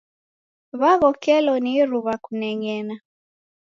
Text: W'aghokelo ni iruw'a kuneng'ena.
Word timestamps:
W'aghokelo 0.79 1.53
ni 1.63 1.71
iruw'a 1.81 2.15
kuneng'ena. 2.23 2.95